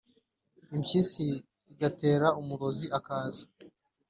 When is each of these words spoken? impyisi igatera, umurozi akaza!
impyisi 0.75 1.25
igatera, 1.71 2.27
umurozi 2.41 2.85
akaza! 2.97 3.43